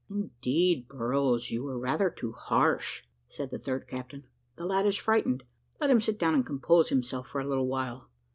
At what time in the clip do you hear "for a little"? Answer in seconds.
7.27-7.67